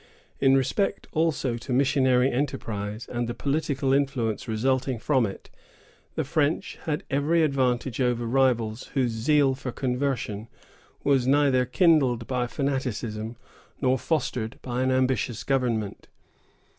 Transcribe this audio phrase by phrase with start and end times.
[0.39, 5.51] In respect also to missionary enterprise, and the political influence resulting from it,
[6.15, 10.47] the French had every advantage over rivals whose zeal for conversion
[11.03, 13.35] was neither kindled by fanaticism
[13.79, 16.07] nor fostered by an ambitious government.